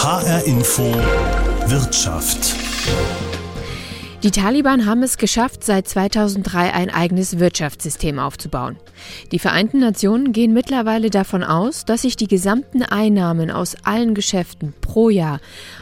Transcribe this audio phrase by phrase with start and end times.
[0.00, 0.84] HR Info
[1.66, 2.54] Wirtschaft.
[4.22, 8.76] Die Taliban haben es geschafft, seit 2003 ein eigenes Wirtschaftssystem aufzubauen.
[9.32, 14.72] Die Vereinten Nationen gehen mittlerweile davon aus, dass sich die gesamten Einnahmen aus allen Geschäften
[14.80, 15.40] pro Jahr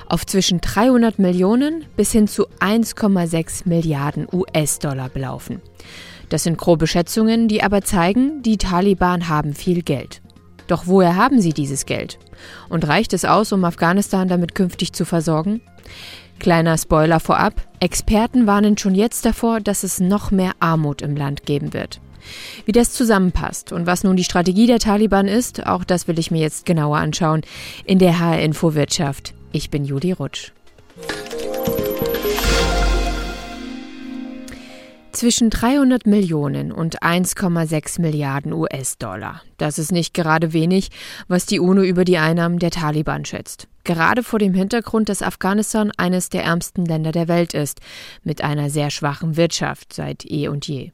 [0.08, 5.60] auf zwischen 300 Millionen bis hin zu 1,6 Milliarden US-Dollar belaufen.
[6.30, 10.22] Das sind grobe Schätzungen, die aber zeigen, die Taliban haben viel Geld.
[10.66, 12.18] Doch woher haben sie dieses Geld?
[12.68, 15.60] Und reicht es aus, um Afghanistan damit künftig zu versorgen?
[16.38, 21.46] Kleiner Spoiler vorab, Experten warnen schon jetzt davor, dass es noch mehr Armut im Land
[21.46, 22.00] geben wird.
[22.64, 26.30] Wie das zusammenpasst und was nun die Strategie der Taliban ist, auch das will ich
[26.30, 27.42] mir jetzt genauer anschauen
[27.84, 29.34] in der HR Info Wirtschaft.
[29.52, 30.52] Ich bin Juli Rutsch.
[35.16, 39.40] Zwischen 300 Millionen und 1,6 Milliarden US-Dollar.
[39.56, 40.90] Das ist nicht gerade wenig,
[41.26, 43.66] was die UNO über die Einnahmen der Taliban schätzt.
[43.84, 47.80] Gerade vor dem Hintergrund, dass Afghanistan eines der ärmsten Länder der Welt ist,
[48.24, 50.92] mit einer sehr schwachen Wirtschaft seit eh und je.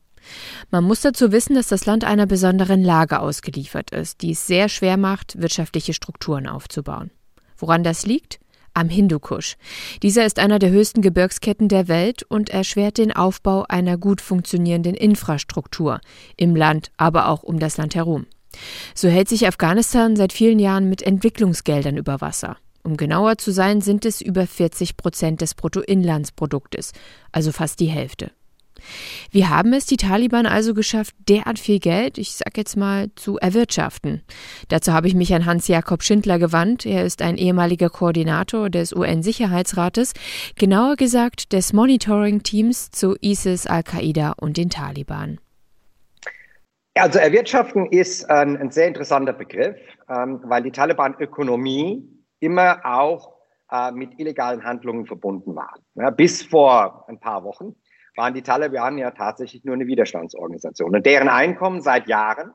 [0.70, 4.68] Man muss dazu wissen, dass das Land einer besonderen Lage ausgeliefert ist, die es sehr
[4.68, 7.10] schwer macht, wirtschaftliche Strukturen aufzubauen.
[7.56, 8.38] Woran das liegt?
[8.74, 9.56] Am Hindukusch.
[10.02, 14.94] Dieser ist einer der höchsten Gebirgsketten der Welt und erschwert den Aufbau einer gut funktionierenden
[14.94, 16.00] Infrastruktur
[16.36, 18.26] im Land, aber auch um das Land herum.
[18.94, 22.56] So hält sich Afghanistan seit vielen Jahren mit Entwicklungsgeldern über Wasser.
[22.84, 26.92] Um genauer zu sein, sind es über 40 Prozent des Bruttoinlandsproduktes,
[27.30, 28.32] also fast die Hälfte.
[29.30, 33.38] Wie haben es die Taliban also geschafft, derart viel Geld, ich sag jetzt mal, zu
[33.38, 34.22] erwirtschaften?
[34.68, 36.86] Dazu habe ich mich an Hans-Jakob Schindler gewandt.
[36.86, 40.12] Er ist ein ehemaliger Koordinator des UN-Sicherheitsrates,
[40.56, 45.38] genauer gesagt des Monitoring-Teams zu ISIS, Al-Qaida und den Taliban.
[46.94, 49.76] Also erwirtschaften ist ein, ein sehr interessanter Begriff,
[50.10, 52.06] ähm, weil die Taliban-Ökonomie
[52.40, 53.32] immer auch
[53.70, 55.74] äh, mit illegalen Handlungen verbunden war.
[55.94, 57.74] Ja, bis vor ein paar Wochen
[58.16, 60.94] waren die Taliban ja tatsächlich nur eine Widerstandsorganisation.
[60.94, 62.52] Und deren Einkommen seit Jahren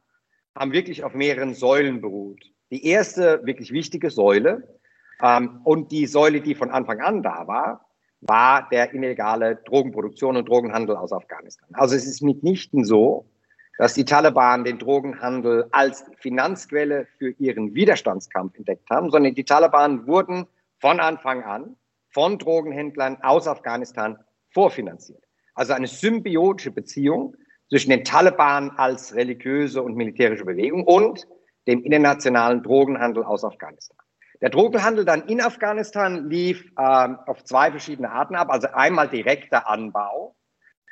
[0.56, 2.44] haben wirklich auf mehreren Säulen beruht.
[2.72, 4.80] Die erste wirklich wichtige Säule
[5.22, 7.86] ähm, und die Säule, die von Anfang an da war,
[8.22, 11.70] war der illegale Drogenproduktion und Drogenhandel aus Afghanistan.
[11.74, 13.30] Also es ist mitnichten so,
[13.78, 20.08] dass die Taliban den Drogenhandel als Finanzquelle für ihren Widerstandskampf entdeckt haben, sondern die Taliban
[20.08, 20.48] wurden
[20.80, 21.76] von Anfang an
[22.10, 24.18] von Drogenhändlern aus Afghanistan
[24.52, 25.27] vorfinanziert.
[25.58, 27.36] Also eine symbiotische Beziehung
[27.70, 31.28] zwischen den Taliban als religiöse und militärische Bewegung und
[31.68, 33.98] dem internationalen Drogenhandel aus Afghanistan.
[34.40, 38.52] Der Drogenhandel dann in Afghanistan lief äh, auf zwei verschiedene Arten ab.
[38.52, 40.36] Also einmal direkter Anbau,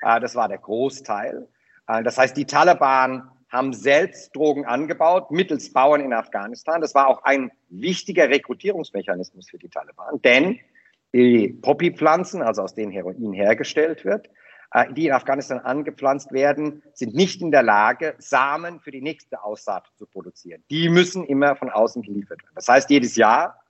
[0.01, 1.47] äh, das war der Großteil.
[1.87, 6.81] Äh, das heißt, die Taliban haben selbst Drogen angebaut mittels Bauern in Afghanistan.
[6.81, 10.59] Das war auch ein wichtiger Rekrutierungsmechanismus für die Taliban, denn
[11.13, 14.27] die Poppypflanzen, also aus denen Heroin hergestellt wird,
[14.95, 19.87] die in Afghanistan angepflanzt werden, sind nicht in der Lage, Samen für die nächste Aussaat
[19.95, 20.63] zu produzieren.
[20.69, 22.55] Die müssen immer von außen geliefert werden.
[22.55, 23.61] Das heißt, jedes Jahr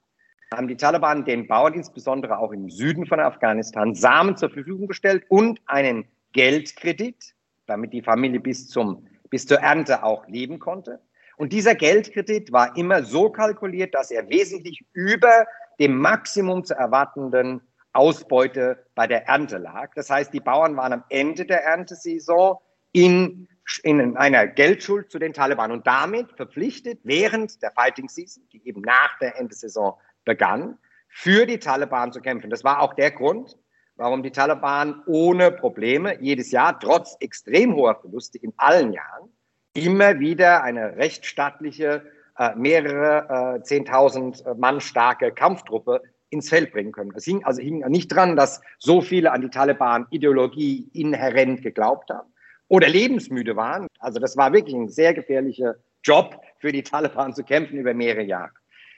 [0.54, 5.24] haben die Taliban den Bauern, insbesondere auch im Süden von Afghanistan, Samen zur Verfügung gestellt
[5.30, 7.36] und einen Geldkredit,
[7.68, 11.00] damit die Familie bis, zum, bis zur Ernte auch leben konnte.
[11.38, 15.46] Und dieser Geldkredit war immer so kalkuliert, dass er wesentlich über
[15.80, 17.62] dem Maximum zu erwartenden
[17.96, 19.94] Ausbeute bei der Ernte lag.
[19.96, 22.58] Das heißt, die Bauern waren am Ende der Erntesaison
[22.92, 23.48] in,
[23.84, 28.82] in einer Geldschuld zu den Taliban und damit verpflichtet, während der Fighting Season, die eben
[28.82, 29.94] nach der Erntesaison
[30.26, 32.50] begann, für die Taliban zu kämpfen.
[32.50, 33.58] Das war auch der Grund,
[33.96, 39.30] warum die Taliban ohne Probleme jedes Jahr, trotz extrem hoher Verluste in allen Jahren,
[39.74, 42.04] immer wieder eine rechtsstaatliche,
[42.38, 46.02] äh, mehrere äh, 10.000 Mann starke Kampftruppe
[46.36, 47.12] ins Feld bringen können.
[47.16, 52.32] Es hing also hing nicht dran, dass so viele an die Taliban-Ideologie inhärent geglaubt haben
[52.68, 53.88] oder lebensmüde waren.
[54.00, 58.24] Also das war wirklich ein sehr gefährlicher Job für die Taliban zu kämpfen über mehrere
[58.24, 58.52] Jahre.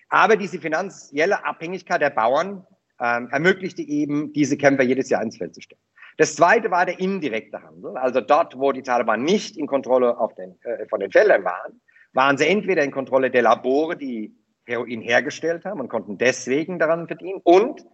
[0.09, 2.65] Aber diese finanzielle Abhängigkeit der Bauern
[2.99, 5.81] ähm, ermöglichte eben, diese Kämpfer jedes Jahr ins Feld zu stellen.
[6.17, 7.95] Das zweite war der indirekte Handel.
[7.97, 11.79] Also dort, wo die Taliban nicht in Kontrolle den, äh, von den Feldern waren,
[12.13, 14.35] waren sie entweder in Kontrolle der Labore, die
[14.67, 17.39] Heroin hergestellt haben und konnten deswegen daran verdienen.
[17.43, 17.85] Und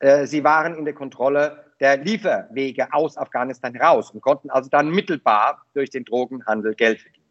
[0.00, 4.90] äh, sie waren in der Kontrolle der Lieferwege aus Afghanistan heraus und konnten also dann
[4.90, 7.24] mittelbar durch den Drogenhandel Geld verdienen.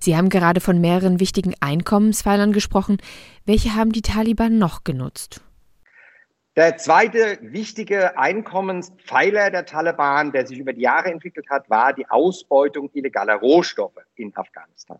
[0.00, 2.98] Sie haben gerade von mehreren wichtigen Einkommenspfeilern gesprochen.
[3.44, 5.42] Welche haben die Taliban noch genutzt?
[6.56, 12.08] Der zweite wichtige Einkommenspfeiler der Taliban, der sich über die Jahre entwickelt hat, war die
[12.08, 14.98] Ausbeutung illegaler Rohstoffe in Afghanistan.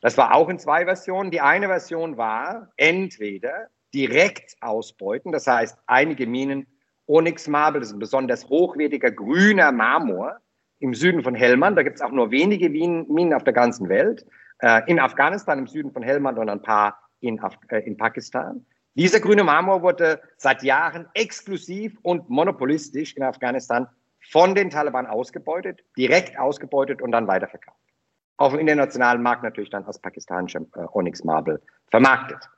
[0.00, 1.30] Das war auch in zwei Versionen.
[1.30, 5.32] Die eine Version war entweder direkt ausbeuten.
[5.32, 6.66] Das heißt, einige Minen
[7.06, 10.36] Onyx Marble, das ist ein besonders hochwertiger grüner Marmor
[10.80, 11.78] im Süden von Helmand.
[11.78, 14.26] Da gibt es auch nur wenige Minen auf der ganzen Welt.
[14.58, 18.64] Äh, in Afghanistan im Süden von Helmand und ein paar in, Af äh, in Pakistan.
[18.94, 23.86] Dieser grüne Marmor wurde seit Jahren exklusiv und monopolistisch in Afghanistan
[24.30, 27.85] von den Taliban ausgebeutet, direkt ausgebeutet und dann weiterverkauft.
[28.38, 31.60] Auf dem internationalen Markt natürlich dann als pakistanischer äh, Onyx Marble
[31.90, 32.48] vermarktet.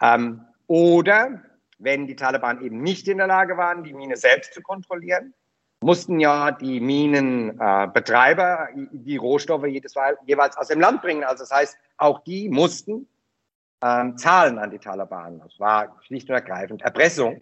[0.00, 1.42] Ähm, oder
[1.78, 5.34] wenn die Taliban eben nicht in der Lage waren, die Mine selbst zu kontrollieren,
[5.80, 9.94] mussten ja die Minenbetreiber äh, die Rohstoffe jedes,
[10.26, 11.24] jeweils aus dem Land bringen.
[11.24, 13.08] Also das heißt, auch die mussten
[13.82, 15.40] ähm, zahlen an die Taliban.
[15.40, 17.40] Das war schlicht und ergreifend Erpressung.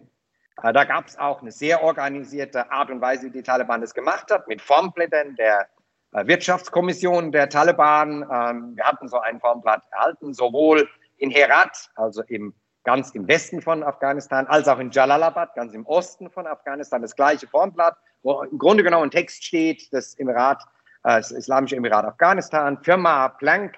[0.61, 3.93] Äh, da gab es auch eine sehr organisierte Art und Weise, wie die Taliban das
[3.93, 5.67] gemacht hat, mit Formblättern der
[6.11, 8.23] Wirtschaftskommission der Taliban.
[8.23, 10.87] Ähm, wir hatten so ein Formblatt erhalten, sowohl
[11.17, 15.85] in Herat, also im, ganz im Westen von Afghanistan, als auch in Jalalabad, ganz im
[15.85, 20.63] Osten von Afghanistan, das gleiche Formblatt, wo im Grunde genommen ein Text steht, das Emirat,
[21.03, 23.75] äh, das Islamische Emirat Afghanistan, Firma Plank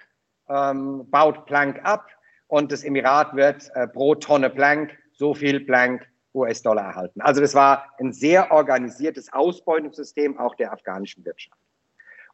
[0.49, 2.07] ähm, baut Plank ab
[2.47, 7.21] und das Emirat wird äh, pro Tonne Plank so viel Plank US-Dollar erhalten.
[7.21, 11.57] Also das war ein sehr organisiertes Ausbeutungssystem auch der afghanischen Wirtschaft.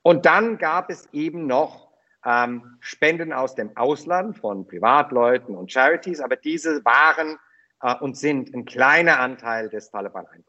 [0.06, 1.88] Und dann gab es eben noch
[2.24, 7.40] ähm, Spenden aus dem Ausland von Privatleuten und Charities, aber diese waren
[7.82, 10.46] äh, und sind ein kleiner Anteil des Taliban-Einkommens.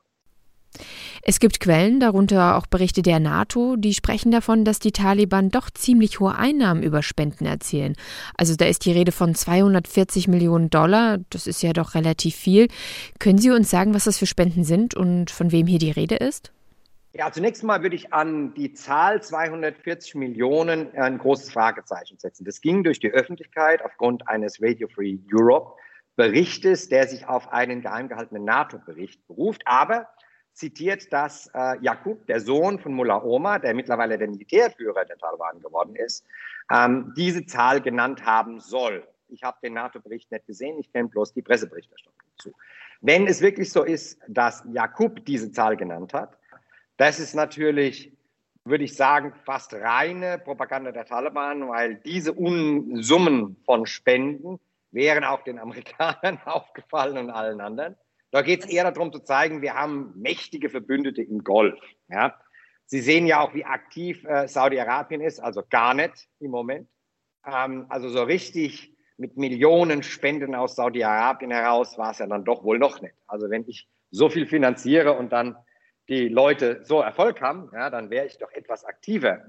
[1.23, 5.71] Es gibt Quellen, darunter auch Berichte der NATO, die sprechen davon, dass die Taliban doch
[5.71, 7.97] ziemlich hohe Einnahmen über Spenden erzielen.
[8.37, 12.69] Also da ist die Rede von 240 Millionen Dollar, das ist ja doch relativ viel.
[13.21, 16.17] Können Sie uns sagen, was das für Spenden sind und von wem hier die Rede
[16.17, 16.53] ist?
[17.19, 22.45] Ja, zunächst mal würde ich an die Zahl 240 Millionen ein großes Fragezeichen setzen.
[22.45, 25.81] Das ging durch die Öffentlichkeit aufgrund eines Radio Free Europe
[26.17, 29.63] Berichtes, der sich auf einen geheim gehaltenen NATO-Bericht beruft.
[29.65, 30.11] Aber
[30.53, 35.63] zitiert, dass äh, Jakub, der Sohn von Mullah Omar, der mittlerweile der Militärführer der Taliban
[35.63, 36.23] geworden ist,
[36.71, 39.09] ähm, diese Zahl genannt haben soll.
[39.29, 42.53] Ich habe den NATO-Bericht nicht gesehen, ich kenne bloß die Presseberichterstattung dazu.
[43.01, 46.37] Wenn es wirklich so ist, dass Jakub diese Zahl genannt hat,
[46.97, 48.13] das ist natürlich,
[48.65, 54.59] würde ich sagen, fast reine Propaganda der Taliban, weil diese Unsummen von Spenden
[54.91, 57.97] wären auch den Amerikanern aufgefallen und allen anderen.
[58.31, 61.79] Da geht es eher darum zu zeigen, wir haben mächtige Verbündete im Golf.
[62.09, 62.35] Ja.
[62.87, 66.89] Sie sehen ja auch, wie aktiv äh, Saudi-Arabien ist, also gar nicht im Moment.
[67.45, 72.63] Ähm, also so richtig mit Millionen Spenden aus Saudi-Arabien heraus war es ja dann doch
[72.65, 73.15] wohl noch nicht.
[73.27, 75.57] Also wenn ich so viel finanziere und dann
[76.09, 79.43] die Leute so Erfolg haben, ja, dann wäre ich doch etwas aktiver.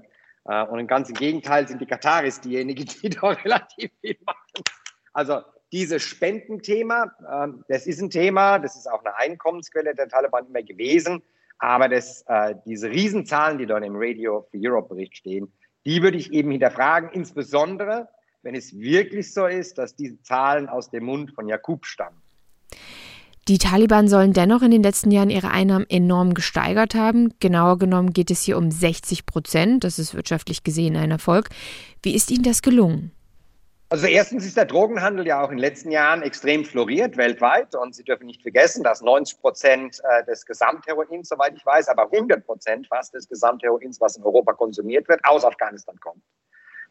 [0.44, 4.64] Äh, und im ganzen Gegenteil sind die Kataris diejenigen, die doch relativ viel machen.
[5.12, 10.46] Also dieses Spendenthema, äh, das ist ein Thema, das ist auch eine Einkommensquelle der Taliban
[10.46, 11.22] immer gewesen.
[11.58, 15.52] Aber das, äh, diese Riesenzahlen, die dort im Radio for Europe Bericht stehen,
[15.84, 18.08] die würde ich eben hinterfragen, insbesondere
[18.42, 22.22] wenn es wirklich so ist, dass diese Zahlen aus dem Mund von Jakub stammen.
[23.48, 27.32] Die Taliban sollen dennoch in den letzten Jahren ihre Einnahmen enorm gesteigert haben.
[27.40, 29.84] Genauer genommen geht es hier um 60 Prozent.
[29.84, 31.48] Das ist wirtschaftlich gesehen ein Erfolg.
[32.02, 33.10] Wie ist Ihnen das gelungen?
[33.88, 37.94] Also erstens ist der Drogenhandel ja auch in den letzten Jahren extrem floriert weltweit und
[37.94, 42.44] Sie dürfen nicht vergessen, dass 90 Prozent äh, des Gesamtheroins, soweit ich weiß, aber 100
[42.44, 46.22] Prozent fast des Gesamtheroins, was in Europa konsumiert wird, aus Afghanistan kommt.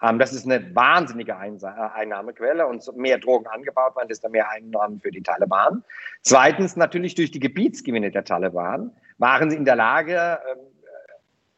[0.01, 4.99] Ähm, das ist eine wahnsinnige äh, Einnahmequelle und mehr Drogen angebaut werden, desto mehr Einnahmen
[4.99, 5.83] für die Taliban.
[6.21, 10.59] Zweitens natürlich durch die Gebietsgewinne der Taliban waren sie in der Lage, ähm,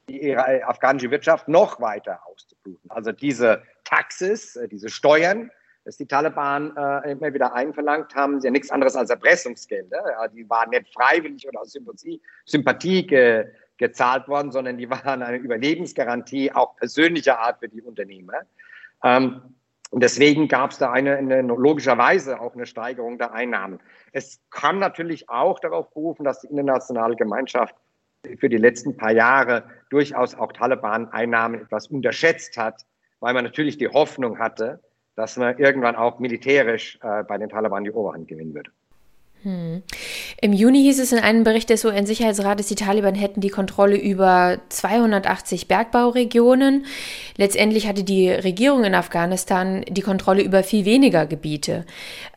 [0.07, 2.89] ihre afghanische Wirtschaft noch weiter auszubluten.
[2.89, 5.51] Also diese Taxes, äh, diese Steuern,
[5.85, 10.29] dass die Taliban äh, immer wieder einverlangt haben, sind ja nichts anderes als Erpressungsgelder.
[10.33, 13.47] Die waren nicht freiwillig oder aus Sympathie, Sympathie ge,
[13.79, 18.41] gezahlt worden, sondern die waren eine Überlebensgarantie auch persönlicher Art für die Unternehmer.
[19.03, 19.41] Ähm,
[19.89, 23.79] und deswegen gab es da eine, eine, logischerweise auch eine Steigerung der Einnahmen.
[24.11, 27.73] Es kann natürlich auch darauf berufen, dass die internationale Gemeinschaft
[28.37, 32.85] für die letzten paar Jahre durchaus auch Taliban-Einnahmen etwas unterschätzt hat
[33.19, 34.81] weil man natürlich die Hoffnung hatte,
[35.15, 38.71] dass man irgendwann auch militärisch äh, bei den Taliban die Oberhand gewinnen würde.
[39.43, 39.83] Hm.
[40.41, 44.59] Im Juni hieß es in einem Bericht des UN-Sicherheitsrates, die Taliban hätten die Kontrolle über
[44.67, 46.85] 280 Bergbauregionen.
[47.37, 51.85] Letztendlich hatte die Regierung in Afghanistan die Kontrolle über viel weniger Gebiete.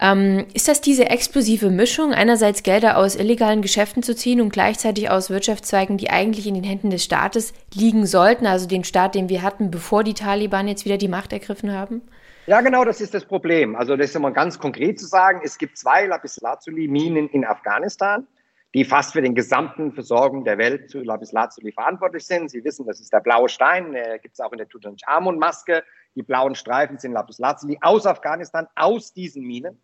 [0.00, 5.10] Ähm, ist das diese explosive Mischung, einerseits Gelder aus illegalen Geschäften zu ziehen und gleichzeitig
[5.10, 9.28] aus Wirtschaftszweigen, die eigentlich in den Händen des Staates liegen sollten, also den Staat, den
[9.28, 12.02] wir hatten, bevor die Taliban jetzt wieder die Macht ergriffen haben?
[12.46, 13.76] Ja, genau, das ist das Problem.
[13.76, 18.26] Also das ist immer ganz konkret zu sagen, es gibt zwei Lapislazuli-Minen in Afghanistan,
[18.74, 22.50] die fast für den gesamten Versorgung der Welt zu Lapislazuli verantwortlich sind.
[22.50, 25.84] Sie wissen, das ist der blaue Stein, der gibt es auch in der Tutanchamun-Maske.
[26.16, 29.80] Die blauen Streifen sind Lapislazuli aus Afghanistan, aus diesen Minen.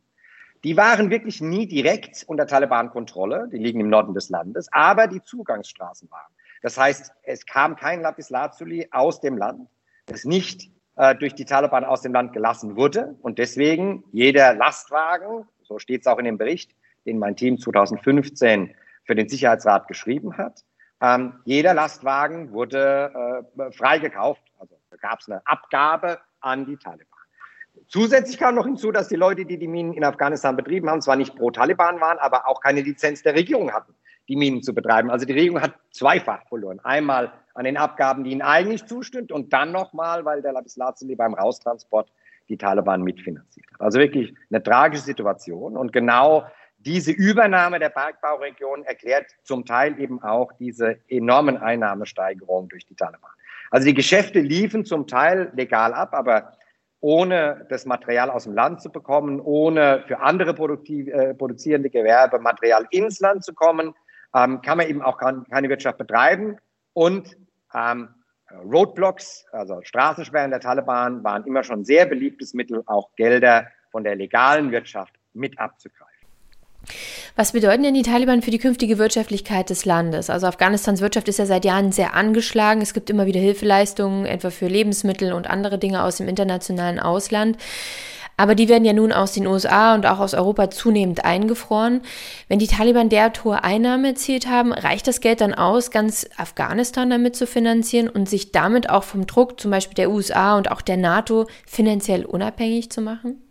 [0.64, 5.22] Die waren wirklich nie direkt unter Taliban-Kontrolle, die liegen im Norden des Landes, aber die
[5.22, 6.32] Zugangsstraßen waren.
[6.62, 9.68] Das heißt, es kam kein Lapislazuli aus dem Land,
[10.06, 13.16] das nicht äh, durch die Taliban aus dem Land gelassen wurde.
[13.22, 16.74] Und deswegen jeder Lastwagen, so steht es auch in dem Bericht,
[17.06, 18.74] den mein Team 2015
[19.04, 20.64] für den Sicherheitsrat geschrieben hat,
[21.00, 24.42] ähm, jeder Lastwagen wurde äh, freigekauft.
[24.58, 27.06] Also gab es eine Abgabe an die Taliban.
[27.86, 31.14] Zusätzlich kam noch hinzu, dass die Leute, die die Minen in Afghanistan betrieben haben, zwar
[31.14, 33.94] nicht pro Taliban waren, aber auch keine Lizenz der Regierung hatten,
[34.28, 35.10] die Minen zu betreiben.
[35.10, 36.80] Also die Regierung hat zweifach verloren.
[36.84, 41.34] Einmal an den Abgaben, die ihnen eigentlich zustimmt und dann nochmal, weil der Lapislazuli beim
[41.34, 42.12] Raustransport
[42.48, 43.80] die Taliban mitfinanziert hat.
[43.80, 46.46] Also wirklich eine tragische Situation und genau
[46.78, 53.30] diese Übernahme der Bergbauregion erklärt zum Teil eben auch diese enormen Einnahmesteigerungen durch die Taliban.
[53.70, 56.52] Also die Geschäfte liefen zum Teil legal ab, aber
[57.00, 62.86] ohne das Material aus dem Land zu bekommen, ohne für andere äh, produzierende Gewerbe Material
[62.90, 63.94] ins Land zu kommen,
[64.34, 66.58] ähm, kann man eben auch keine Wirtschaft betreiben.
[66.92, 67.36] Und
[67.74, 68.08] ähm,
[68.64, 74.16] Roadblocks, also Straßensperren der Taliban, waren immer schon sehr beliebtes Mittel, auch Gelder von der
[74.16, 76.08] legalen Wirtschaft mit abzugreifen.
[77.36, 80.30] Was bedeuten denn die Taliban für die künftige Wirtschaftlichkeit des Landes?
[80.30, 82.80] Also Afghanistans Wirtschaft ist ja seit Jahren sehr angeschlagen.
[82.80, 87.58] Es gibt immer wieder Hilfeleistungen, etwa für Lebensmittel und andere Dinge aus dem internationalen Ausland.
[88.38, 92.02] Aber die werden ja nun aus den USA und auch aus Europa zunehmend eingefroren.
[92.46, 97.10] Wenn die Taliban derart hohe Einnahmen erzielt haben, reicht das Geld dann aus, ganz Afghanistan
[97.10, 100.82] damit zu finanzieren und sich damit auch vom Druck zum Beispiel der USA und auch
[100.82, 103.42] der NATO finanziell unabhängig zu machen?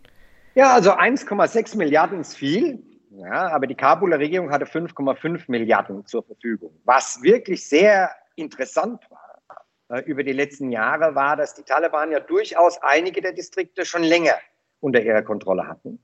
[0.54, 2.82] Ja, also 1,6 Milliarden ist viel.
[3.10, 6.70] Ja, aber die Kabuler Regierung hatte 5,5 Milliarden zur Verfügung.
[6.84, 12.20] Was wirklich sehr interessant war äh, über die letzten Jahre, war, dass die Taliban ja
[12.20, 14.34] durchaus einige der Distrikte schon länger
[14.80, 15.98] unter ihrer Kontrolle hatten.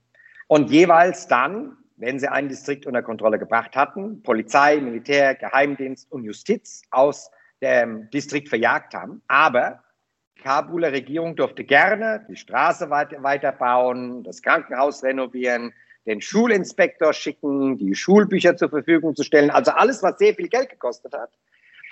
[0.47, 6.23] Und jeweils dann, wenn sie einen Distrikt unter Kontrolle gebracht hatten, Polizei, Militär, Geheimdienst und
[6.23, 9.21] Justiz aus dem Distrikt verjagt haben.
[9.27, 9.81] Aber
[10.37, 15.73] die Kabuler Regierung durfte gerne die Straße weiterbauen, das Krankenhaus renovieren,
[16.05, 19.49] den Schulinspektor schicken, die Schulbücher zur Verfügung zu stellen.
[19.49, 21.31] Also alles, was sehr viel Geld gekostet hat.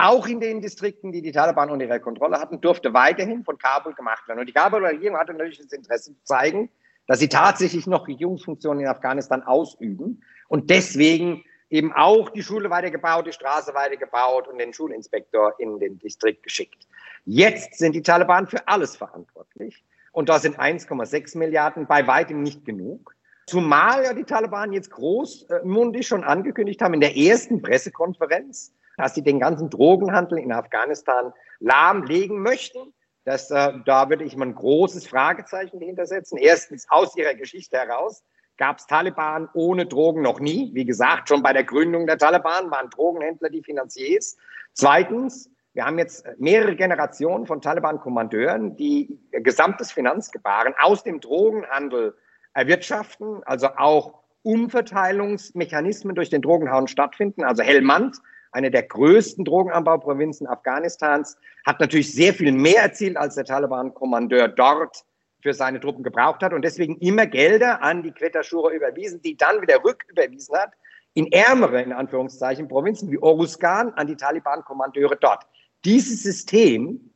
[0.03, 3.93] Auch in den Distrikten, die die Taliban unter ihrer Kontrolle hatten, durfte weiterhin von Kabul
[3.93, 4.39] gemacht werden.
[4.41, 6.69] Und die Kabuler Regierung hatte natürlich das Interesse zu zeigen,
[7.07, 13.27] dass sie tatsächlich noch Regierungsfunktionen in Afghanistan ausüben und deswegen eben auch die Schule weitergebaut,
[13.27, 16.86] die Straße weitergebaut und den Schulinspektor in den Distrikt geschickt.
[17.24, 22.65] Jetzt sind die Taliban für alles verantwortlich und da sind 1,6 Milliarden bei weitem nicht
[22.65, 23.15] genug.
[23.48, 29.24] Zumal ja die Taliban jetzt großmundig schon angekündigt haben in der ersten Pressekonferenz, dass sie
[29.24, 32.94] den ganzen Drogenhandel in Afghanistan lahmlegen möchten.
[33.26, 36.38] Das, äh, da würde ich mal ein großes Fragezeichen dahinter setzen.
[36.38, 38.24] Erstens, aus ihrer Geschichte heraus
[38.58, 40.72] gab es Taliban ohne Drogen noch nie.
[40.74, 44.38] Wie gesagt, schon bei der Gründung der Taliban waren Drogenhändler die Finanziers.
[44.74, 52.16] Zweitens, wir haben jetzt mehrere Generationen von Taliban-Kommandeuren, die gesamtes Finanzgebaren aus dem Drogenhandel
[52.54, 57.44] erwirtschaften, also auch Umverteilungsmechanismen durch den Drogenhauen stattfinden.
[57.44, 58.18] Also Helmand
[58.53, 65.03] eine der größten Drogenanbauprovinzen Afghanistans, hat natürlich sehr viel mehr erzielt, als der Taliban-Kommandeur dort
[65.41, 69.62] für seine Truppen gebraucht hat und deswegen immer Gelder an die Quetta-Shura überwiesen, die dann
[69.62, 70.72] wieder rücküberwiesen hat
[71.13, 75.43] in ärmere, in Anführungszeichen, Provinzen wie Oruzgan an die Taliban-Kommandeure dort.
[75.86, 77.12] Dieses System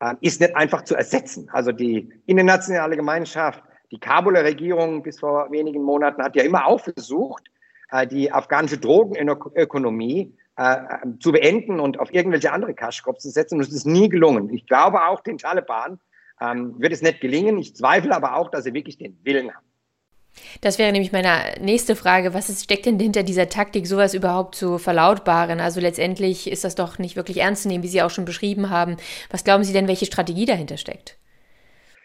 [0.00, 1.48] äh, ist nicht einfach zu ersetzen.
[1.52, 6.80] Also die internationale Gemeinschaft, die Kabuler Regierung bis vor wenigen Monaten hat ja immer auch
[6.80, 7.44] versucht,
[7.90, 10.76] äh, die afghanische Drogenökonomie äh,
[11.20, 13.54] zu beenden und auf irgendwelche andere Kaschkopf zu setzen.
[13.54, 14.52] Und es ist nie gelungen.
[14.52, 16.00] Ich glaube auch den Taliban
[16.40, 17.58] ähm, wird es nicht gelingen.
[17.58, 19.64] Ich zweifle aber auch, dass sie wirklich den Willen haben.
[20.60, 22.34] Das wäre nämlich meine nächste Frage.
[22.34, 25.60] Was ist, steckt denn hinter dieser Taktik, sowas überhaupt zu verlautbaren?
[25.60, 28.70] Also letztendlich ist das doch nicht wirklich ernst zu nehmen, wie Sie auch schon beschrieben
[28.70, 28.96] haben.
[29.30, 31.18] Was glauben Sie denn, welche Strategie dahinter steckt?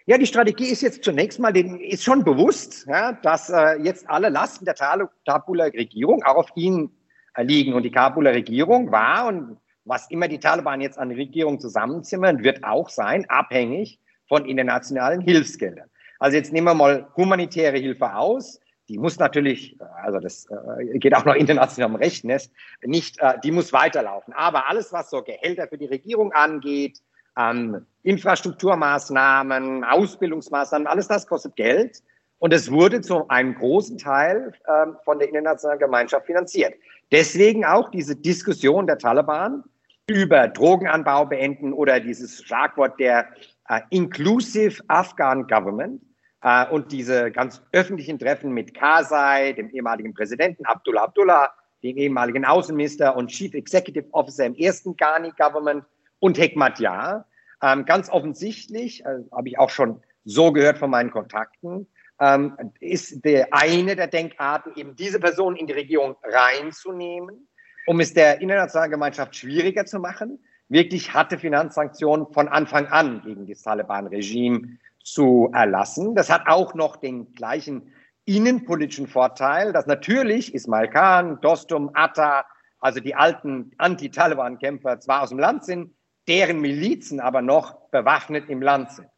[0.06, 4.10] Ja, die Strategie ist jetzt zunächst mal, denen ist schon bewusst, ja, dass äh, jetzt
[4.10, 6.92] alle Lasten der Tabuler Regierung auch auf ihnen
[7.38, 7.74] liegen.
[7.74, 12.64] Und die Kabuler Regierung war und was immer die Taliban jetzt an Regierung zusammenzimmern, wird
[12.64, 15.90] auch sein, abhängig von internationalen Hilfsgeldern.
[16.20, 18.62] Also jetzt nehmen wir mal humanitäre Hilfe aus.
[18.90, 23.52] Die muss natürlich, also das äh, geht auch noch international um Recht, nicht, äh, die
[23.52, 24.34] muss weiterlaufen.
[24.34, 27.00] Aber alles, was so Gehälter für die Regierung angeht,
[27.38, 32.04] ähm, Infrastrukturmaßnahmen, Ausbildungsmaßnahmen, alles das kostet Geld.
[32.40, 36.74] Und es wurde zu einem großen Teil ähm, von der internationalen Gemeinschaft finanziert.
[37.12, 39.64] Deswegen auch diese Diskussion der Taliban
[40.08, 43.28] über Drogenanbau beenden oder dieses Schlagwort der
[43.70, 46.02] äh, Inclusive Afghan Government
[46.42, 52.46] äh, und diese ganz öffentlichen Treffen mit Karzai, dem ehemaligen Präsidenten Abdullah Abdullah, dem ehemaligen
[52.46, 55.86] Außenminister und Chief Executive Officer im ersten Ghani Government
[56.20, 57.26] und Hekmatyar.
[57.62, 61.88] Ähm, ganz offensichtlich, äh, habe ich auch schon so gehört von meinen Kontakten,
[62.24, 67.50] ähm, ist der eine der Denkarten, eben diese Person in die Regierung reinzunehmen,
[67.86, 70.40] um es der internationalen Gemeinschaft schwieriger zu machen,
[70.70, 76.16] wirklich harte Finanzsanktionen von Anfang an gegen das Taliban-Regime zu erlassen.
[76.16, 82.46] Das hat auch noch den gleichen innenpolitischen Vorteil, dass natürlich Ismail Khan, Dostum, Atta,
[82.80, 85.94] also die alten Anti-Taliban-Kämpfer zwar aus dem Land sind,
[86.30, 89.10] deren Milizen aber noch bewaffnet im Land sind.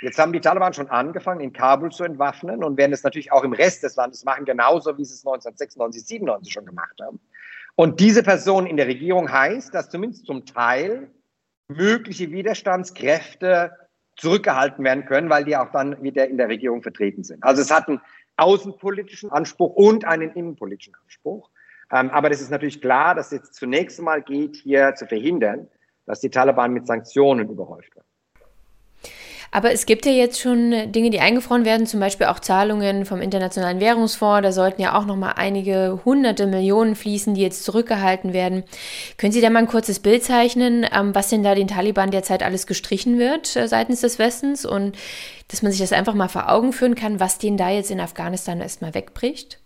[0.00, 3.42] Jetzt haben die Taliban schon angefangen, in Kabul zu entwaffnen und werden es natürlich auch
[3.42, 7.18] im Rest des Landes machen, genauso wie sie es 1996, 97 schon gemacht haben.
[7.74, 11.10] Und diese Person in der Regierung heißt, dass zumindest zum Teil
[11.68, 13.72] mögliche Widerstandskräfte
[14.16, 17.42] zurückgehalten werden können, weil die auch dann wieder in der Regierung vertreten sind.
[17.44, 18.00] Also es hat einen
[18.36, 21.50] außenpolitischen Anspruch und einen innenpolitischen Anspruch.
[21.92, 25.68] Ähm, aber das ist natürlich klar, dass es jetzt zunächst einmal geht, hier zu verhindern,
[26.06, 28.07] dass die Taliban mit Sanktionen überhäuft werden.
[29.50, 33.22] Aber es gibt ja jetzt schon Dinge, die eingefroren werden, zum Beispiel auch Zahlungen vom
[33.22, 34.42] Internationalen Währungsfonds.
[34.42, 38.64] Da sollten ja auch noch mal einige hunderte Millionen fließen, die jetzt zurückgehalten werden.
[39.16, 42.42] Können Sie da mal ein kurzes Bild zeichnen, ähm, was denn da den Taliban derzeit
[42.42, 44.96] alles gestrichen wird äh, seitens des Westens und
[45.48, 48.00] dass man sich das einfach mal vor Augen führen kann, was denen da jetzt in
[48.00, 49.60] Afghanistan erstmal wegbricht?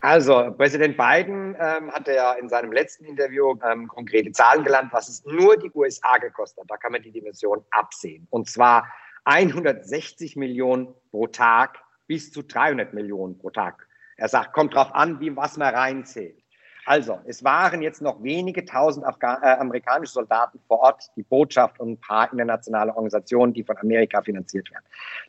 [0.00, 5.08] Also, Präsident Biden ähm, hatte ja in seinem letzten Interview ähm, konkrete Zahlen gelernt, was
[5.08, 6.70] es nur die USA gekostet hat.
[6.70, 8.26] Da kann man die Dimension absehen.
[8.30, 8.86] Und zwar
[9.28, 13.86] 160 Millionen pro Tag bis zu 300 Millionen pro Tag.
[14.16, 16.42] Er sagt, kommt drauf an, wie was man reinzählt.
[16.86, 21.78] Also, es waren jetzt noch wenige tausend Afga äh, amerikanische Soldaten vor Ort, die Botschaft
[21.78, 24.84] und ein paar internationale Organisationen, die von Amerika finanziert werden.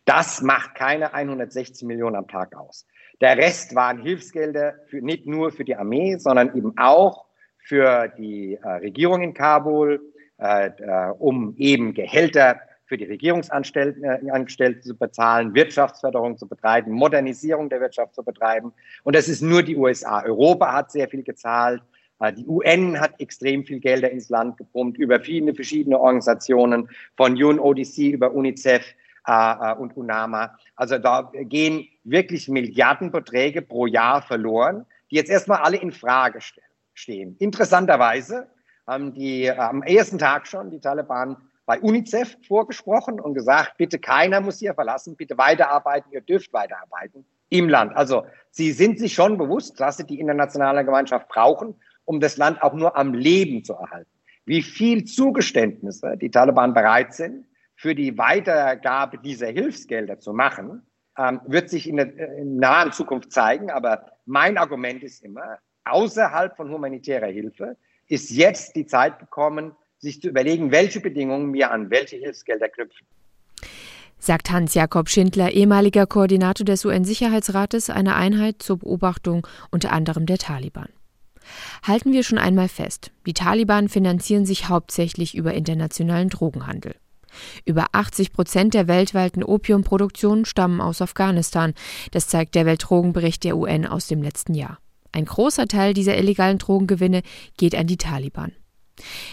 [0.05, 2.87] Das macht keine 160 Millionen am Tag aus.
[3.19, 7.25] Der Rest waren Hilfsgelder für, nicht nur für die Armee, sondern eben auch
[7.57, 10.01] für die äh, Regierung in Kabul,
[10.37, 17.69] äh, äh um eben Gehälter für die Regierungsangestellten äh, zu bezahlen, Wirtschaftsförderung zu betreiben, Modernisierung
[17.69, 18.73] der Wirtschaft zu betreiben.
[19.03, 20.23] Und das ist nur die USA.
[20.23, 21.83] Europa hat sehr viel gezahlt.
[22.19, 27.41] Äh, die UN hat extrem viel Gelder ins Land gepumpt über viele verschiedene Organisationen, von
[27.41, 28.83] UNODC über UNICEF
[29.27, 30.57] äh, und UNAMA.
[30.75, 36.39] Also da gehen wirklich Milliardenbeträge pro Jahr verloren, die jetzt erstmal alle in Frage
[36.95, 37.35] stehen.
[37.37, 38.47] Interessanterweise
[38.87, 41.37] haben die am ersten Tag schon die Taliban
[41.69, 47.27] bei UNICEF vorgesprochen und gesagt, bitte keiner muss hier verlassen, bitte weiterarbeiten, ihr dürft weiterarbeiten
[47.49, 47.95] im Land.
[47.95, 52.63] Also sie sind sich schon bewusst, dass sie die internationale Gemeinschaft brauchen, um das Land
[52.63, 54.09] auch nur am Leben zu erhalten.
[54.45, 60.87] Wie viel Zugeständnisse die Taliban bereit sind, für die Weitergabe dieser Hilfsgelder zu machen,
[61.19, 63.69] ähm, wird sich in der in nahen Zukunft zeigen.
[63.69, 67.77] Aber mein Argument ist immer, außerhalb von humanitärer Hilfe
[68.07, 73.05] ist jetzt die Zeit gekommen, sich zu überlegen, welche Bedingungen wir an welche Hilfsgelder knüpfen.
[74.17, 80.89] Sagt Hans-Jakob Schindler, ehemaliger Koordinator des UN-Sicherheitsrates, einer Einheit zur Beobachtung unter anderem der Taliban.
[81.83, 86.95] Halten wir schon einmal fest, die Taliban finanzieren sich hauptsächlich über internationalen Drogenhandel.
[87.65, 91.73] Über 80 Prozent der weltweiten Opiumproduktion stammen aus Afghanistan.
[92.11, 94.79] Das zeigt der Weltdrogenbericht der UN aus dem letzten Jahr.
[95.11, 97.21] Ein großer Teil dieser illegalen Drogengewinne
[97.57, 98.51] geht an die Taliban.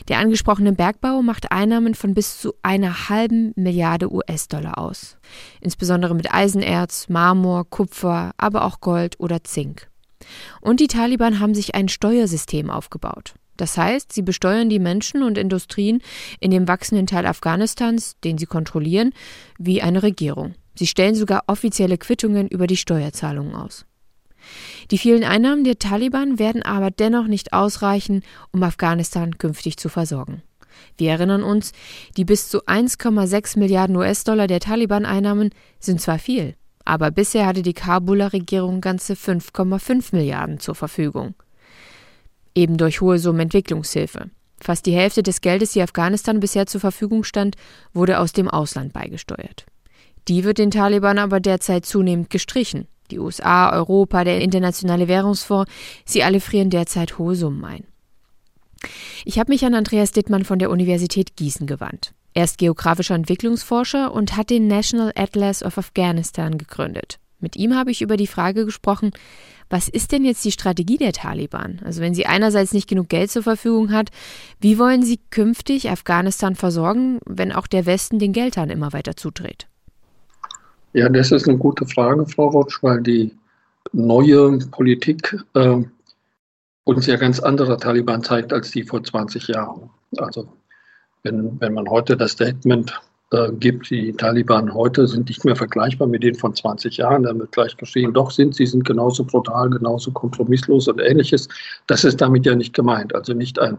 [0.08, 5.18] Der angesprochene Bergbau macht Einnahmen von bis zu einer halben Milliarde US-Dollar aus,
[5.60, 9.88] insbesondere mit Eisenerz, Marmor, Kupfer, aber auch Gold oder Zink.
[10.60, 13.34] Und die Taliban haben sich ein Steuersystem aufgebaut.
[13.56, 16.02] Das heißt, sie besteuern die Menschen und Industrien
[16.40, 19.12] in dem wachsenden Teil Afghanistans, den sie kontrollieren,
[19.58, 20.54] wie eine Regierung.
[20.74, 23.86] Sie stellen sogar offizielle Quittungen über die Steuerzahlungen aus.
[24.90, 30.42] Die vielen Einnahmen der Taliban werden aber dennoch nicht ausreichen, um Afghanistan künftig zu versorgen.
[30.96, 31.72] Wir erinnern uns,
[32.16, 36.54] die bis zu 1,6 Milliarden US-Dollar der Taliban-Einnahmen sind zwar viel,
[36.84, 41.34] aber bisher hatte die Kabuler Regierung ganze 5,5 Milliarden zur Verfügung.
[42.54, 44.30] Eben durch hohe Summen Entwicklungshilfe.
[44.60, 47.56] Fast die Hälfte des Geldes, die Afghanistan bisher zur Verfügung stand,
[47.92, 49.66] wurde aus dem Ausland beigesteuert.
[50.28, 52.88] Die wird den Taliban aber derzeit zunehmend gestrichen.
[53.10, 55.70] Die USA, Europa, der Internationale Währungsfonds,
[56.04, 57.84] sie alle frieren derzeit hohe Summen ein.
[59.24, 62.12] Ich habe mich an Andreas Dittmann von der Universität Gießen gewandt.
[62.34, 67.18] Er ist geografischer Entwicklungsforscher und hat den National Atlas of Afghanistan gegründet.
[67.38, 69.10] Mit ihm habe ich über die Frage gesprochen,
[69.68, 71.80] was ist denn jetzt die Strategie der Taliban?
[71.84, 74.10] Also wenn sie einerseits nicht genug Geld zur Verfügung hat,
[74.60, 79.66] wie wollen sie künftig Afghanistan versorgen, wenn auch der Westen den Geldhahn immer weiter zudreht?
[80.96, 83.30] Ja, das ist eine gute Frage, Frau Rotsch, weil die
[83.92, 85.82] neue Politik äh,
[86.84, 89.90] uns ja ganz andere Taliban zeigt als die vor 20 Jahren.
[90.16, 90.48] Also
[91.22, 92.98] wenn, wenn man heute das Statement
[93.30, 97.40] äh, gibt, die Taliban heute sind nicht mehr vergleichbar mit denen von 20 Jahren, dann
[97.40, 101.46] wird gleich geschrien, doch sind sie, sind genauso brutal, genauso kompromisslos und ähnliches.
[101.88, 103.14] Das ist damit ja nicht gemeint.
[103.14, 103.76] Also nicht ein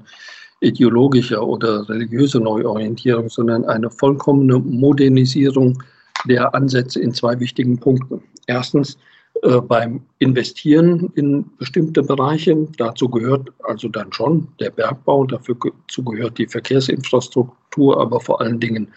[0.59, 5.81] ideologischer oder religiöse Neuorientierung, sondern eine vollkommene Modernisierung
[6.25, 8.23] der Ansätze in zwei wichtigen Punkten.
[8.47, 8.97] Erstens,
[9.43, 12.67] äh, beim Investieren in bestimmte Bereiche.
[12.77, 15.55] Dazu gehört also dann schon der Bergbau, dazu
[16.03, 18.87] gehört die Verkehrsinfrastruktur, aber vor allen Dingen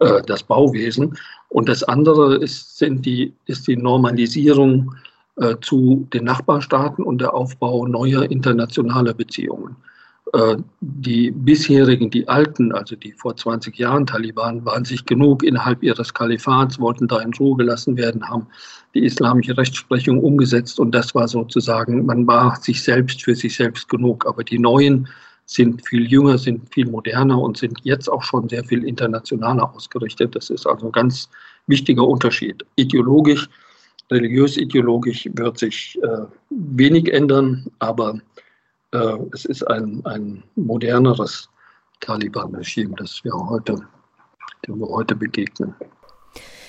[0.00, 1.16] äh, das Bauwesen.
[1.48, 4.94] Und das andere ist, sind die, ist die Normalisierung
[5.36, 9.76] äh, zu den Nachbarstaaten und der Aufbau neuer internationaler Beziehungen.
[10.32, 15.82] Äh, die bisherigen, die alten, also die vor 20 Jahren Taliban, waren sich genug innerhalb
[15.82, 18.46] ihres Kalifats, wollten da in Ruhe gelassen werden, haben
[18.94, 23.88] die islamische Rechtsprechung umgesetzt und das war sozusagen, man war sich selbst für sich selbst
[23.88, 24.26] genug.
[24.26, 25.08] Aber die neuen
[25.44, 30.34] sind viel jünger, sind viel moderner und sind jetzt auch schon sehr viel internationaler ausgerichtet.
[30.34, 31.28] Das ist also ein ganz
[31.68, 32.64] wichtiger Unterschied.
[32.74, 33.48] Ideologisch,
[34.10, 38.18] religiös-ideologisch wird sich äh, wenig ändern, aber
[38.92, 41.48] äh, es ist ein, ein moderneres
[42.00, 43.76] Taliban-Regime, das wir heute,
[44.66, 45.74] dem wir heute begegnen.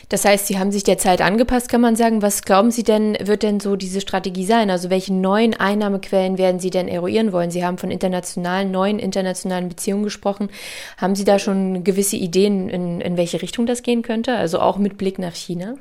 [0.09, 2.21] Das heißt, Sie haben sich der Zeit angepasst, kann man sagen.
[2.21, 4.69] Was glauben Sie denn, wird denn so diese Strategie sein?
[4.69, 7.51] Also welche neuen Einnahmequellen werden Sie denn eruieren wollen?
[7.51, 10.49] Sie haben von internationalen, neuen internationalen Beziehungen gesprochen.
[10.95, 14.33] Haben Sie da schon gewisse Ideen, in, in welche Richtung das gehen könnte?
[14.33, 15.75] Also auch mit Blick nach China?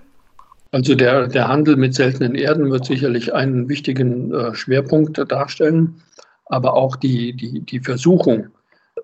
[0.73, 6.03] Also der, der Handel mit seltenen Erden wird sicherlich einen wichtigen äh, Schwerpunkt darstellen
[6.47, 8.49] aber auch die, die, die Versuchung,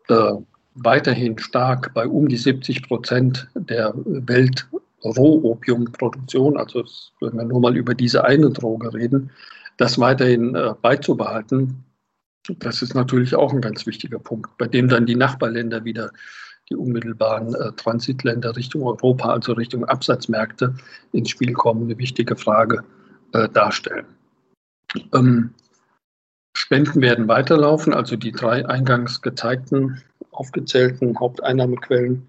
[0.09, 0.33] äh,
[0.75, 6.85] weiterhin stark bei um die 70 Prozent der Weltrohopiumproduktion, also
[7.21, 9.31] wenn wir nur mal über diese eine Droge reden,
[9.77, 11.85] das weiterhin äh, beizubehalten,
[12.59, 16.11] das ist natürlich auch ein ganz wichtiger Punkt, bei dem dann die Nachbarländer wieder
[16.71, 20.75] die unmittelbaren äh, Transitländer Richtung Europa, also Richtung Absatzmärkte
[21.13, 22.83] ins Spiel kommen, eine wichtige Frage
[23.33, 24.07] äh, darstellen.
[25.13, 25.55] Ähm,
[26.55, 32.29] Spenden werden weiterlaufen, also die drei eingangs gezeigten, aufgezählten Haupteinnahmequellen.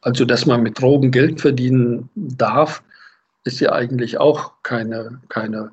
[0.00, 2.82] Also, dass man mit Drogen Geld verdienen darf,
[3.44, 5.70] ist ja eigentlich auch keine, keine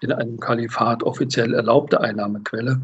[0.00, 2.80] in einem Kalifat offiziell erlaubte Einnahmequelle.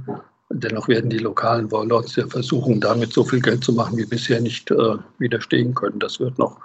[0.50, 4.40] Dennoch werden die lokalen Warlords der Versuchung, damit so viel Geld zu machen wie bisher,
[4.40, 5.98] nicht äh, widerstehen können.
[5.98, 6.59] Das wird noch,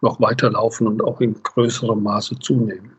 [0.00, 2.92] noch weiterlaufen und auch in größerem Maße zunehmen.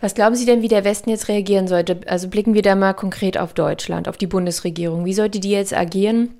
[0.00, 2.00] Was glauben Sie denn, wie der Westen jetzt reagieren sollte?
[2.06, 5.04] Also blicken wir da mal konkret auf Deutschland, auf die Bundesregierung.
[5.04, 6.30] Wie sollte die jetzt agieren?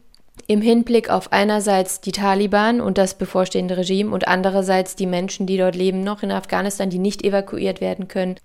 [0.46, 5.56] Im Hinblick auf einerseits die Taliban und das bevorstehende Regime und andererseits die Menschen, die
[5.56, 8.36] dort leben, noch in Afghanistan, die nicht evakuiert werden können.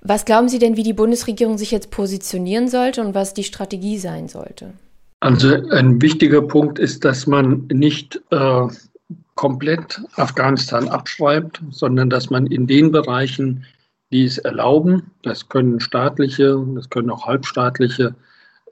[0.00, 3.98] Was glauben Sie denn, wie die Bundesregierung sich jetzt positionieren sollte und was die Strategie
[3.98, 4.72] sein sollte?
[5.20, 8.66] Also ein wichtiger Punkt ist, dass man nicht äh,
[9.34, 13.66] komplett Afghanistan abschreibt, sondern dass man in den Bereichen,
[14.12, 15.10] die es erlauben.
[15.22, 18.14] Das können staatliche, das können auch halbstaatliche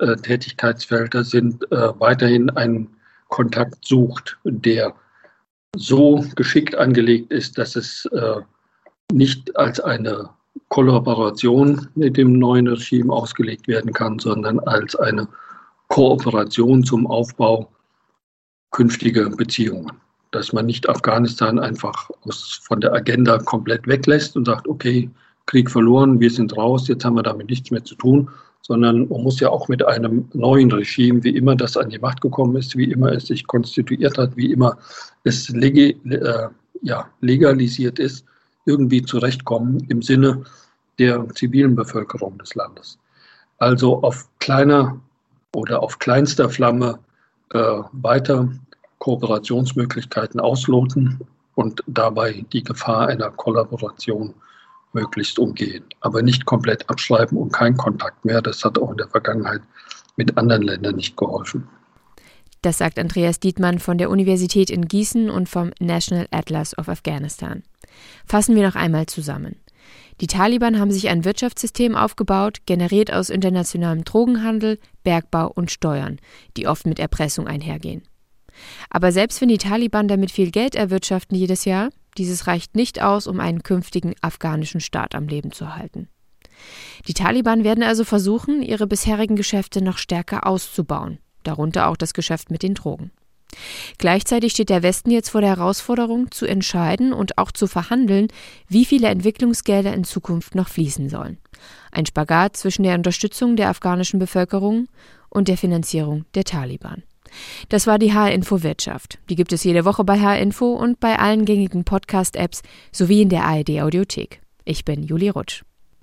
[0.01, 2.89] äh, Tätigkeitsfelder sind, äh, weiterhin einen
[3.29, 4.95] Kontakt sucht, der
[5.77, 8.41] so geschickt angelegt ist, dass es äh,
[9.13, 10.31] nicht als eine
[10.69, 15.29] Kollaboration mit dem neuen Regime ausgelegt werden kann, sondern als eine
[15.89, 17.71] Kooperation zum Aufbau
[18.71, 19.93] künftiger Beziehungen.
[20.31, 25.11] Dass man nicht Afghanistan einfach aus, von der Agenda komplett weglässt und sagt, okay,
[25.49, 28.31] Krieg verloren, wir sind raus, jetzt haben wir damit nichts mehr zu tun,
[28.61, 32.21] sondern man muss ja auch mit einem neuen Regime, wie immer das an die Macht
[32.21, 34.77] gekommen ist, wie immer es sich konstituiert hat, wie immer
[35.25, 36.49] es lege, äh,
[36.83, 38.27] ja, legalisiert ist,
[38.67, 40.45] irgendwie zurechtkommen im Sinne
[40.99, 42.99] der zivilen Bevölkerung des Landes.
[43.57, 45.01] Also auf kleiner
[45.55, 46.99] oder auf kleinster Flamme
[47.55, 48.51] äh, weiter
[48.99, 51.21] Kooperationsmöglichkeiten ausloten
[51.55, 54.35] und dabei die Gefahr einer Kollaboration
[54.93, 58.43] möglichst umgehen, aber nicht komplett abschreiben und kein Kontakt mehr.
[58.43, 59.63] Das hat auch in der Vergangenheit
[60.17, 61.69] mit anderen Ländern nicht geholfen.
[62.63, 67.63] Das sagt Andreas Dietmann von der Universität in Gießen und vom National Atlas of Afghanistan.
[68.27, 69.57] Fassen wir noch einmal zusammen.
[70.21, 76.19] Die Taliban haben sich ein Wirtschaftssystem aufgebaut, generiert aus internationalem Drogenhandel, Bergbau und Steuern,
[76.57, 78.03] die oft mit Erpressung einhergehen.
[78.91, 83.27] Aber selbst wenn die Taliban damit viel Geld erwirtschaften jedes Jahr, dieses reicht nicht aus,
[83.27, 86.09] um einen künftigen afghanischen Staat am Leben zu halten.
[87.07, 92.51] Die Taliban werden also versuchen, ihre bisherigen Geschäfte noch stärker auszubauen, darunter auch das Geschäft
[92.51, 93.11] mit den Drogen.
[93.97, 98.29] Gleichzeitig steht der Westen jetzt vor der Herausforderung, zu entscheiden und auch zu verhandeln,
[98.69, 101.39] wie viele Entwicklungsgelder in Zukunft noch fließen sollen.
[101.91, 104.89] Ein Spagat zwischen der Unterstützung der afghanischen Bevölkerung
[105.31, 107.03] und der Finanzierung der Taliban.
[107.69, 109.19] Das war die HR-Info Wirtschaft.
[109.29, 112.63] Die gibt es jede Woche bei HR-Info und bei allen gängigen Podcast-Apps
[112.93, 114.41] sowie in der ARD-Audiothek.
[114.65, 115.63] Ich bin Juli Rutsch.